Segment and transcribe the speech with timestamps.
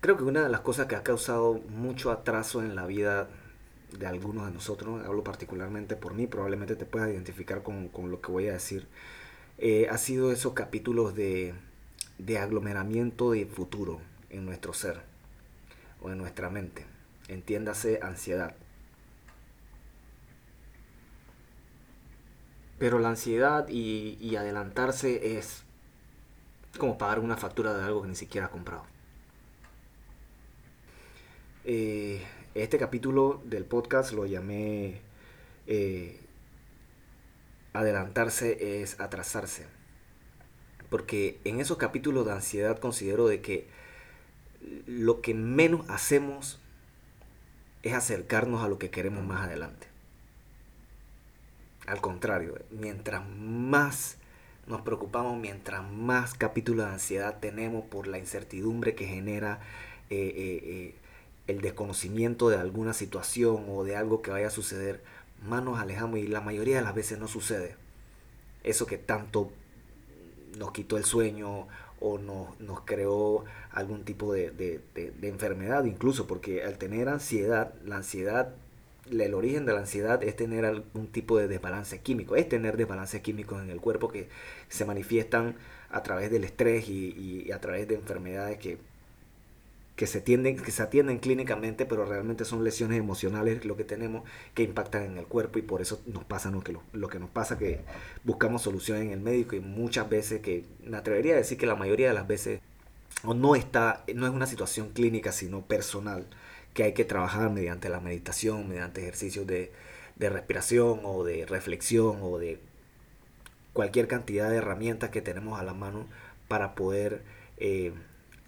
[0.00, 3.28] Creo que una de las cosas que ha causado mucho atraso en la vida
[3.98, 8.32] de algunos de nosotros, hablo particularmente por mí, probablemente te puedas identificar con, lo que
[8.32, 8.86] voy a decir,
[9.58, 11.54] eh, ha sido esos capítulos de,
[12.18, 14.00] de aglomeramiento de futuro
[14.30, 15.00] en nuestro ser
[16.02, 16.86] o en nuestra mente.
[17.28, 18.54] Entiéndase ansiedad.
[22.78, 25.64] Pero la ansiedad y, adelantarse es
[26.78, 28.84] como pagar una factura de algo que ni siquiera has comprado.
[31.72, 32.20] Eh,
[32.56, 35.02] este capítulo del podcast lo llamé
[35.68, 36.18] eh,
[37.72, 39.68] Adelantarse es atrasarse.
[40.88, 43.68] Porque en esos capítulos de ansiedad considero de que
[44.88, 46.58] lo que menos hacemos
[47.84, 49.86] es acercarnos a lo que queremos más adelante.
[51.86, 54.16] Al contrario, mientras más
[54.66, 59.60] nos preocupamos, mientras más capítulos de ansiedad tenemos por la incertidumbre que genera
[60.10, 60.96] eh,
[61.46, 65.02] el desconocimiento de alguna situación o de algo que vaya a suceder,
[65.46, 67.76] más nos alejamos y la mayoría de las veces no sucede.
[68.62, 69.50] Eso que tanto
[70.58, 71.66] nos quitó el sueño
[72.00, 77.96] o nos, nos creó algún tipo de, de, enfermedad incluso, porque al tener ansiedad, la
[77.96, 78.54] ansiedad,
[79.10, 83.20] el origen de la ansiedad es tener algún tipo de desbalance químico, es tener desbalance
[83.22, 84.28] químicos en el cuerpo que
[84.68, 85.56] se manifiestan
[85.90, 88.78] a través del estrés y, y a través de enfermedades que
[90.00, 95.18] que se, atienden clínicamente, pero realmente son lesiones emocionales lo que tenemos que impactan en
[95.18, 97.82] el cuerpo y por eso nos pasa lo que, lo, que nos pasa, que
[98.24, 101.74] buscamos solución en el médico y muchas veces, que me atrevería a decir que la
[101.74, 102.62] mayoría de las veces
[103.24, 106.26] o no, está, no es una situación clínica, sino personal,
[106.72, 109.70] que hay que trabajar mediante la meditación, mediante ejercicios de,
[110.16, 112.58] de respiración o de reflexión o de
[113.74, 116.06] cualquier cantidad de herramientas que tenemos a la mano
[116.48, 117.20] para poder...
[117.58, 117.92] Eh,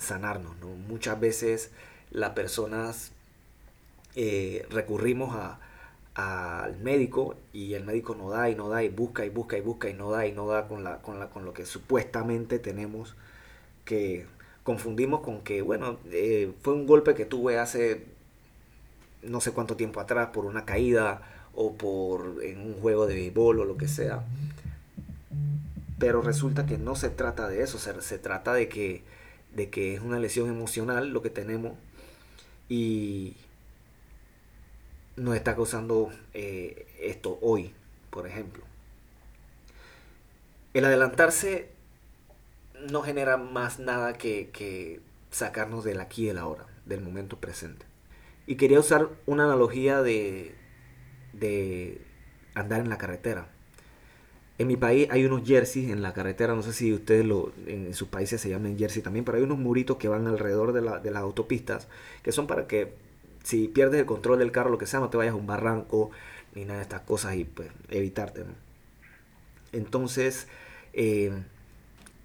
[0.00, 0.56] sanarnos.
[0.60, 0.68] ¿no?
[0.68, 1.70] Muchas veces
[2.10, 3.12] las personas
[4.16, 5.36] eh, recurrimos
[6.14, 9.60] al médico y el médico no da y no da y busca y busca y
[9.60, 12.58] busca y no da y no da con, la, con, la, con lo que supuestamente
[12.58, 13.14] tenemos
[13.84, 14.26] que
[14.64, 18.04] confundimos con que, bueno, eh, fue un golpe que tuve hace
[19.22, 21.22] no sé cuánto tiempo atrás por una caída
[21.54, 24.24] o por en un juego de béisbol o lo que sea.
[25.98, 29.02] Pero resulta que no se trata de eso, se trata de que
[29.54, 31.72] de que es una lesión emocional lo que tenemos
[32.68, 33.36] y
[35.16, 37.74] nos está causando eh, esto hoy,
[38.10, 38.64] por ejemplo.
[40.72, 41.70] El adelantarse
[42.90, 45.00] no genera más nada que,
[45.30, 47.86] sacarnos del aquí y del ahora, del momento presente.
[48.46, 50.54] Y quería usar una analogía de,
[51.32, 52.00] de
[52.54, 53.48] andar en la carretera.
[54.60, 57.94] En mi país hay unos jerseys en la carretera, no sé si ustedes lo, en
[57.94, 61.22] sus países se llaman jersey también, pero hay unos muritos que van alrededor de, las
[61.22, 61.88] autopistas,
[62.22, 62.92] que son para que
[63.42, 66.10] si pierdes el control del carro, lo que sea, no te vayas a un barranco
[66.54, 68.44] ni nada de estas cosas y pues evitarte.
[69.72, 70.46] Entonces,
[70.92, 71.32] eh,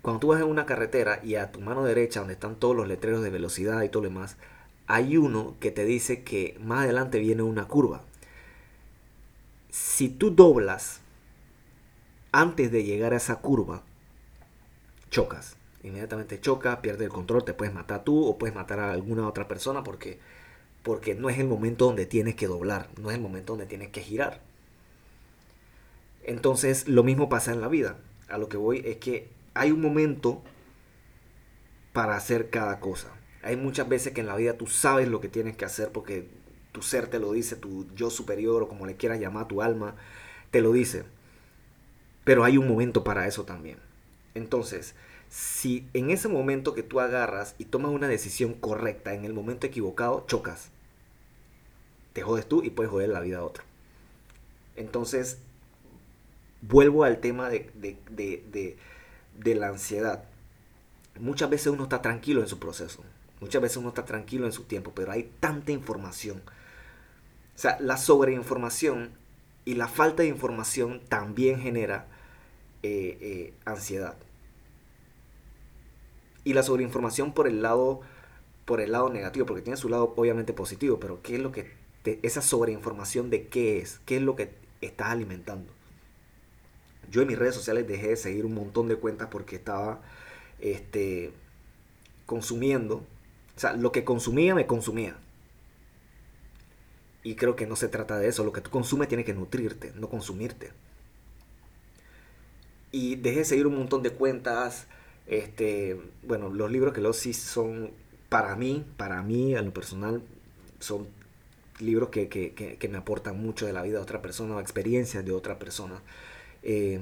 [0.01, 2.85] cuando tú vas en una carretera y a tu mano derecha, donde están todos los
[2.85, 4.35] letreros de velocidad y todo lo demás,
[4.87, 8.01] hay uno que te dice que más adelante viene una curva.
[9.69, 10.99] Si tú doblas
[12.35, 13.81] antes de llegar a esa curva,
[15.09, 15.55] chocas.
[15.83, 19.47] Inmediatamente chocas, pierdes el control, te puedes matar tú o puedes matar a alguna otra
[19.47, 20.19] persona porque,
[20.83, 23.87] porque no es el momento donde tienes que doblar, no es el momento donde tienes
[23.87, 24.41] que girar.
[26.23, 27.99] Entonces lo mismo pasa en la vida.
[28.27, 30.41] A lo que voy es que hay un momento
[31.93, 33.13] para hacer cada cosa.
[33.43, 36.27] Hay muchas veces que en la vida tú sabes lo que tienes que hacer porque
[36.73, 39.95] tu ser te lo dice, tu yo superior o como le quieras llamar, tu alma
[40.51, 41.14] te lo dice.
[42.25, 43.77] Pero hay un momento para eso también.
[44.33, 44.95] Entonces,
[45.29, 49.67] si en ese momento que tú agarras y tomas una decisión correcta, en el momento
[49.67, 50.69] equivocado, chocas.
[52.13, 53.63] Te jodes tú y puedes joder la vida a otro.
[54.75, 55.37] Entonces,
[56.61, 60.23] vuelvo al tema de, de, la ansiedad.
[61.19, 63.03] Muchas veces uno está tranquilo en su proceso.
[63.41, 66.41] Muchas veces uno está tranquilo en su tiempo, pero hay tanta información.
[67.55, 69.11] O sea, la sobreinformación
[69.65, 72.07] y la falta de información también genera
[72.85, 74.15] eh, eh, ansiedad.
[76.43, 78.01] Y la sobreinformación por el lado
[78.65, 81.71] por el lado negativo, porque tiene su lado obviamente positivo, pero ¿qué es lo que
[82.21, 83.99] esa sobreinformación de qué es?
[84.05, 84.51] ¿Qué es lo que
[84.81, 85.71] estás alimentando?
[87.09, 90.01] Yo en mis redes sociales dejé de seguir un montón de cuentas porque estaba
[90.59, 91.31] este,
[92.25, 92.97] consumiendo.
[93.55, 95.15] O sea, lo que consumía me consumía.
[97.23, 98.43] Y creo que no se trata de eso.
[98.43, 100.71] Lo que tú consumes tiene que nutrirte, no consumirte
[102.95, 104.87] y dejé de seguir un montón de cuentas.
[105.27, 107.91] Este, bueno, los libros que leo sí son
[108.29, 110.21] para mí, para mí, a lo personal,
[110.79, 111.09] son
[111.79, 115.25] libros que, que, que, me aportan mucho de la vida de otra persona o experiencias
[115.25, 116.01] de otra persona.
[116.63, 117.01] Eh,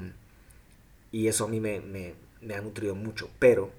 [1.11, 3.29] y eso a mí me, me, ha nutrido mucho.
[3.37, 3.69] Pero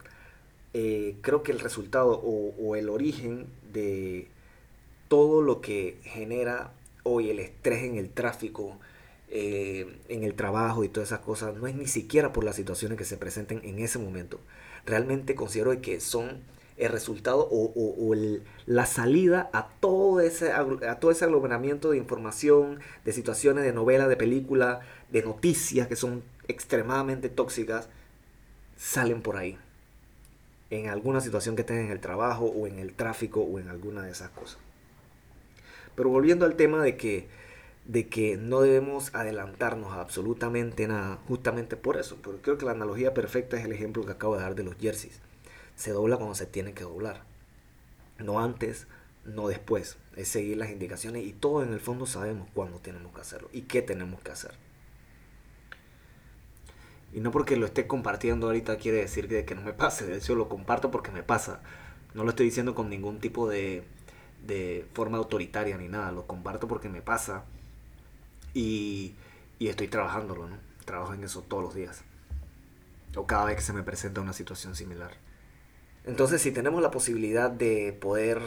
[0.73, 4.29] eh, creo que el resultado o, el origen de
[5.09, 6.71] todo lo que genera
[7.03, 8.79] hoy el estrés en el tráfico,
[9.29, 12.99] eh, en el trabajo y todas esas cosas, no es ni siquiera por las situaciones
[12.99, 14.41] que se presenten en ese momento.
[14.87, 16.43] Realmente considero que son
[16.77, 18.15] el resultado o,
[18.67, 24.09] la salida a todo, ese, a todo ese aglomeramiento de información, de situaciones, de novelas,
[24.09, 24.81] de películas,
[25.11, 27.89] de noticias que son extremadamente tóxicas,
[28.77, 29.57] salen por ahí.
[30.71, 34.03] En alguna situación que estén en el trabajo o en el tráfico o en alguna
[34.03, 34.59] de esas cosas.
[35.95, 37.29] Pero volviendo al tema de que,
[37.87, 42.73] de que no debemos adelantarnos a absolutamente nada, justamente por eso, porque creo que la
[42.73, 45.21] analogía perfecta es el ejemplo que acabo de dar de los jerseys
[45.77, 47.23] se dobla cuando se tiene que doblar.
[48.19, 48.87] No antes,
[49.25, 49.99] no después.
[50.17, 53.63] Es seguir las indicaciones y todos en el fondo sabemos cuándo tenemos que hacerlo y
[53.63, 54.53] qué tenemos que hacer.
[57.13, 60.07] Y no porque lo esté compartiendo ahorita quiere decir que, que no me pase.
[60.07, 61.61] De hecho, lo comparto porque me pasa.
[62.13, 63.85] No lo estoy diciendo con ningún tipo de,
[64.45, 66.11] de forma autoritaria ni nada.
[66.13, 67.45] Lo comparto porque me pasa.
[68.55, 69.17] Y,
[69.59, 70.59] estoy trabajándolo, ¿no?
[70.85, 72.05] Trabajo en eso todos los días.
[73.17, 75.13] O cada vez que se me presenta una situación similar.
[76.05, 78.41] Entonces, si tenemos la posibilidad de poder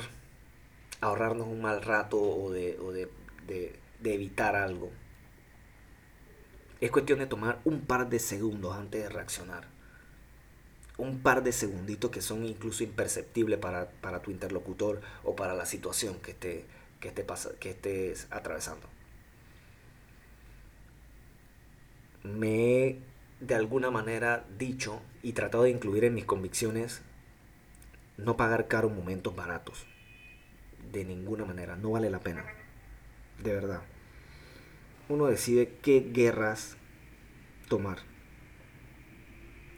[1.01, 3.09] ahorrarnos un mal rato o de,
[4.03, 4.91] evitar algo,
[6.79, 9.67] es cuestión de tomar un par de segundos antes de reaccionar.
[10.97, 16.19] Un par de segunditos que son incluso imperceptibles para, tu interlocutor o para la situación
[16.19, 16.31] que
[17.69, 18.87] estés atravesando.
[22.35, 22.99] Me he
[23.39, 27.01] de alguna manera dicho y tratado de incluir en mis convicciones
[28.17, 29.85] no pagar caro momentos baratos.
[30.91, 32.45] De ninguna manera, no vale la pena.
[33.43, 33.81] De verdad.
[35.09, 36.77] Uno decide qué guerras
[37.69, 37.99] tomar.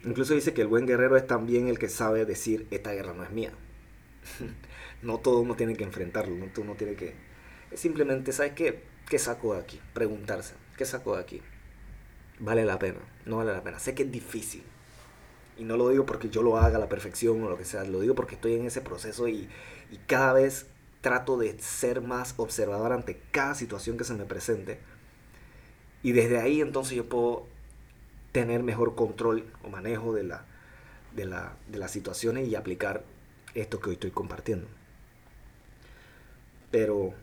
[0.03, 3.23] Incluso dice que el buen guerrero es también el que sabe decir, esta guerra no
[3.23, 3.51] es mía.
[5.01, 7.13] no todo uno tiene que enfrentarlo, no todo uno tiene que...
[7.73, 8.83] Simplemente, ¿sabes qué?
[9.07, 9.79] ¿Qué de aquí?
[9.93, 11.41] Preguntarse, ¿qué saco de aquí?
[12.39, 13.79] Vale la pena, no vale la pena.
[13.79, 14.63] Sé que es difícil,
[15.59, 17.83] y no lo digo porque yo lo haga a la perfección o lo que sea,
[17.83, 19.49] lo digo porque estoy en ese proceso y,
[20.07, 20.67] cada vez
[21.01, 24.79] trato de ser más observador ante cada situación que se me presente.
[26.03, 27.45] Y desde ahí entonces yo puedo
[28.31, 30.45] tener mejor control o manejo de, la,
[31.15, 33.03] de, la, de las situaciones y aplicar
[33.53, 34.67] esto que hoy estoy compartiendo.
[36.71, 37.13] Pero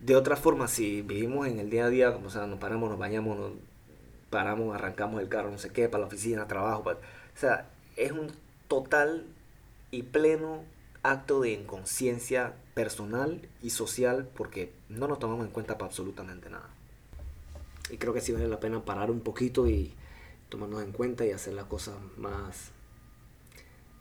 [0.00, 2.98] de otra forma, si vivimos en el día a día, como sea, nos paramos, nos
[2.98, 3.52] bañamos, nos
[4.30, 6.84] paramos, arrancamos el carro, no sé qué, para la oficina, trabajo.
[6.88, 8.32] o sea, es un
[8.68, 9.24] total
[9.90, 10.64] y pleno
[11.02, 16.68] acto de inconsciencia personal y social porque no nos tomamos en cuenta para absolutamente nada.
[17.90, 19.94] Y creo que sí vale la pena parar un poquito y
[20.48, 22.70] tomarnos en cuenta y hacer las cosas más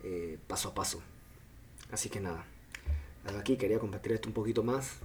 [0.03, 1.01] eh, paso a paso.
[1.91, 2.45] Así que nada,
[3.37, 4.97] aquí quería compartir esto un poquito más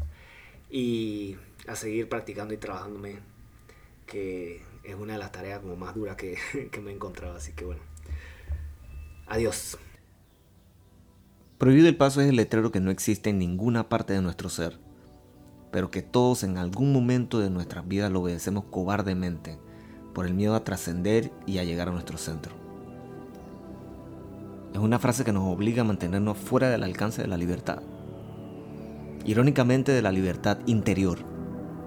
[0.70, 1.37] y
[1.67, 3.19] a seguir practicando y trabajándome
[4.11, 6.37] que es una de las tareas como más duras que,
[6.73, 7.37] que me he encontrado.
[7.37, 7.81] Así que bueno,
[9.27, 9.79] adiós.
[11.57, 14.79] Prohibido el paso es el letrero que no existe en ninguna parte de nuestro ser,
[15.70, 19.58] pero que todos en algún momento de nuestras vidas lo obedecemos cobardemente
[20.15, 22.55] por el miedo a trascender y a llegar a nuestro centro.
[24.73, 27.82] Es una frase que nos obliga a mantenernos fuera del alcance de la libertad.
[29.25, 31.19] Irónicamente de la libertad interior,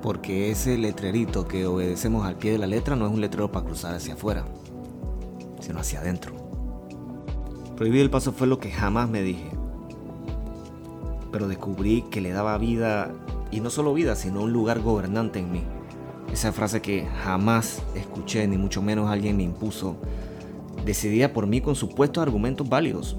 [0.04, 3.66] porque ese letrerito que obedecemos al pie de la letra no es un letrero para
[3.66, 4.44] cruzar hacia afuera,
[5.62, 6.36] sino hacia adentro.
[7.78, 9.50] Prohibir el paso fue lo que jamás me dije,
[11.32, 13.14] pero descubrí que le daba vida,
[13.50, 15.64] y no solo vida, sino un lugar gobernante en mí.
[16.34, 19.96] Esa frase que jamás escuché, ni mucho menos alguien me impuso,
[20.86, 23.16] decidía por mí con supuestos argumentos válidos,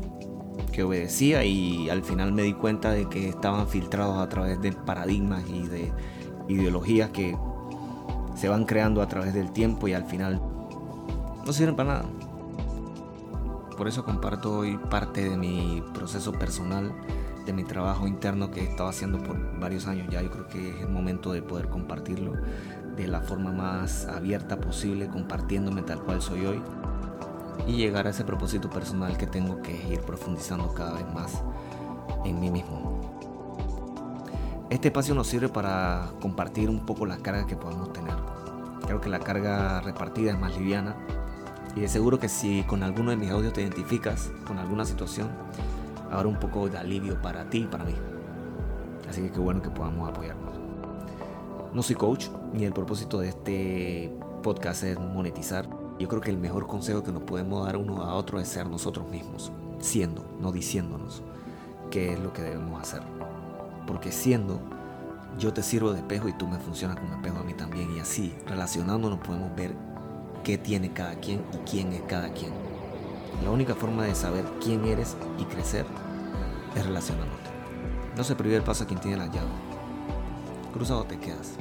[0.71, 4.73] que obedecía y al final me di cuenta de que estaban filtrados a través de
[4.73, 5.91] paradigmas y de
[6.49, 7.37] ideologías que
[8.35, 10.41] se van creando a través del tiempo y al final
[11.45, 12.05] no sirven para nada.
[13.77, 16.93] Por eso comparto hoy parte de mi proceso personal,
[17.45, 20.23] de mi trabajo interno que he estado haciendo por varios años ya.
[20.23, 22.33] Yo creo que es el momento de poder compartirlo
[22.97, 26.63] de la forma más abierta posible, compartiéndome tal cual soy hoy
[27.67, 31.43] y llegar a ese propósito personal que tengo que ir profundizando cada vez más
[32.25, 33.19] en mí mismo.
[34.75, 38.17] Este espacio nos sirve para compartir un poco la carga que podemos tener.
[38.85, 40.97] Creo que la carga repartida es más liviana
[41.77, 45.29] y de seguro que si con alguno de mis audios te identificas con alguna situación,
[46.11, 47.95] habrá un poco de alivio para ti y para mí.
[49.09, 50.57] Así que qué bueno que podamos apoyarnos.
[51.73, 54.13] No soy coach, ni el propósito de este
[54.43, 55.69] podcast es monetizar.
[56.01, 58.69] Yo creo que el mejor consejo que nos podemos dar uno a otro es ser
[58.69, 61.23] nosotros mismos, siendo, no diciéndonos
[61.93, 63.24] qué es lo que debemos hacer.
[63.87, 64.61] Porque siendo,
[65.39, 67.95] yo te sirvo de espejo y tú me funcionas como espejo a mí también.
[67.97, 69.75] Y así, relacionándonos, podemos ver
[70.43, 72.53] qué tiene cada quien y quién es cada quien.
[73.43, 75.87] La única forma de saber quién eres y crecer
[76.75, 77.51] es relacionándote.
[78.17, 79.49] No se prive el paso a quien tiene la llave.
[80.73, 81.55] Cruzado te quedas.